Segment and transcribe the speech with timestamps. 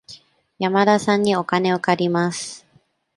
[0.57, 2.65] 山田さんにお金を借ります。